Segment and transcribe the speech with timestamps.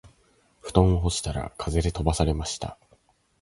[0.63, 2.79] 布団を干したら風で飛ばされました